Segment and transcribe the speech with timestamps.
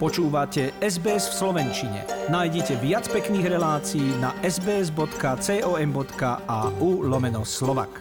[0.00, 2.08] Počúvate SBS v Slovenčine.
[2.32, 5.04] Nájdite viac pekných relácií na sbs.com.au
[7.04, 8.00] lomeno slovak.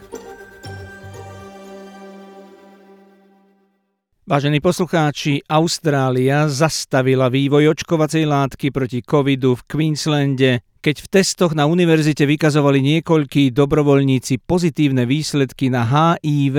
[4.24, 11.68] Vážení poslucháči, Austrália zastavila vývoj očkovacej látky proti covidu v Queenslande, keď v testoch na
[11.68, 16.58] univerzite vykazovali niekoľkí dobrovoľníci pozitívne výsledky na HIV,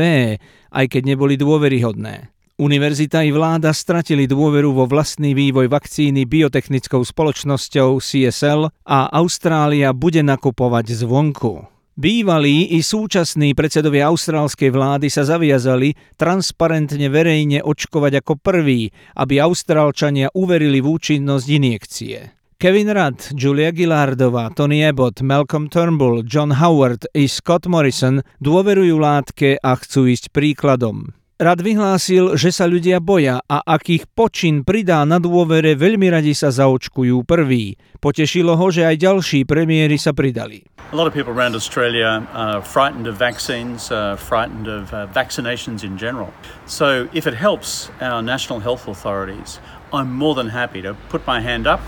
[0.69, 2.40] aj keď neboli dôveryhodné.
[2.61, 10.21] Univerzita i vláda stratili dôveru vo vlastný vývoj vakcíny biotechnickou spoločnosťou CSL a Austrália bude
[10.21, 11.65] nakupovať zvonku.
[11.97, 20.29] Bývalí i súčasní predsedovia austrálskej vlády sa zaviazali transparentne verejne očkovať ako prví, aby Austrálčania
[20.37, 22.17] uverili v účinnosť injekcie.
[22.61, 29.57] Kevin Rudd, Julia Gillardová, Tony Abbott, Malcolm Turnbull, John Howard i Scott Morrison dôverujú látke
[29.57, 31.20] a chcú ísť príkladom.
[31.41, 36.37] Rad vyhlásil, že sa ľudia boja a ak ich počin pridá na dôvere, veľmi radi
[36.37, 37.81] sa zaočkujú prví.
[37.97, 40.69] Potešilo ho, že aj ďalší premiéry sa pridali.
[40.93, 45.81] A lot of people around Australia are frightened of vaccines, uh, frightened of uh, vaccinations
[45.81, 46.29] in general.
[46.69, 49.65] So if it helps our national health authorities,
[49.97, 51.81] I'm more than happy to put my hand up,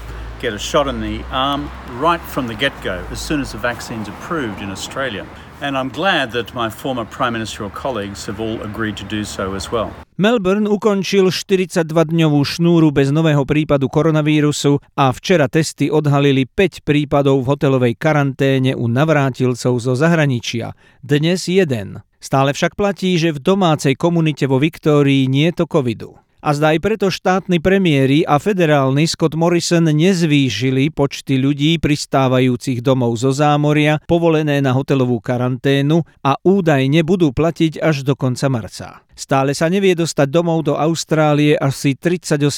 [0.43, 1.71] get a shot in the arm
[2.03, 5.23] right from the get-go as soon as the vaccine's approved in Australia.
[5.63, 9.55] And I'm glad that my former Prime Ministerial colleagues have all agreed to do so
[9.55, 9.95] as well.
[10.19, 17.55] Melbourne ukončil 42-dňovú šnúru bez nového prípadu koronavírusu a včera testy odhalili 5 prípadov v
[17.55, 20.75] hotelovej karanténe u navrátilcov zo zahraničia.
[20.99, 22.03] Dnes jeden.
[22.19, 26.19] Stále však platí, že v domácej komunite vo Viktórii nie je to covidu.
[26.43, 33.15] A zdá aj preto štátni premiéry a federálny Scott Morrison nezvýšili počty ľudí pristávajúcich domov
[33.23, 39.07] zo zámoria povolené na hotelovú karanténu a údajne budú platiť až do konca marca.
[39.15, 42.51] Stále sa nevie dostať domov do Austrálie asi 38,5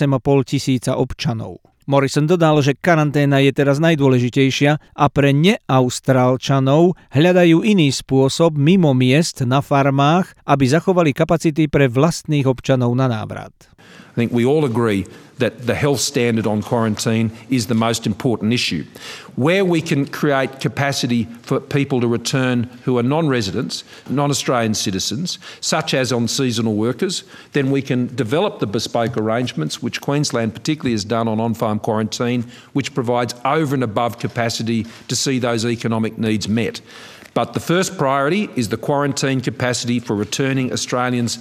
[0.48, 1.73] tisíca občanov.
[1.84, 9.44] Morrison dodal, že karanténa je teraz najdôležitejšia a pre neaustrálčanov hľadajú iný spôsob mimo miest
[9.44, 13.52] na farmách, aby zachovali kapacity pre vlastných občanov na návrat.
[14.16, 15.04] I think we all agree
[15.38, 18.84] that the health standard on quarantine is the most important issue.
[19.36, 24.74] Where we can create capacity for people to return who are non residents, non Australian
[24.74, 30.54] citizens, such as on seasonal workers, then we can develop the bespoke arrangements, which Queensland
[30.54, 35.38] particularly has done on on farm quarantine, which provides over and above capacity to see
[35.38, 36.80] those economic needs met.
[37.34, 41.40] But the first priority is the quarantine capacity for returning Australians.